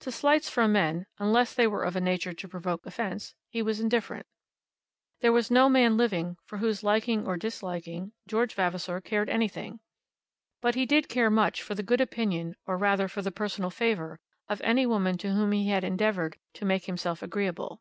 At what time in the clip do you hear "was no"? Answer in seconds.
5.32-5.68